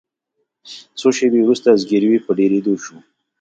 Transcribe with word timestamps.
څو 0.99 1.07
شیبې 1.17 1.39
وروسته 1.43 1.79
زګیروي 1.81 2.19
په 2.25 2.31
ډیریدو 2.37 2.73
شو. 2.83 2.97